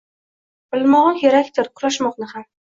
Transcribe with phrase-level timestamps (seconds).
[0.75, 2.49] Bilmog’i kerakdir kurashmoqni ham.